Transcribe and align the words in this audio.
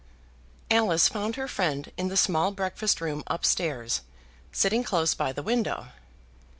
Alice 0.71 1.07
found 1.07 1.35
her 1.35 1.47
friend 1.47 1.91
in 1.95 2.07
the 2.07 2.17
small 2.17 2.49
breakfast 2.51 3.01
room 3.01 3.21
up 3.27 3.45
stairs, 3.45 4.01
sitting 4.51 4.83
close 4.83 5.13
by 5.13 5.31
the 5.31 5.43
window. 5.43 5.89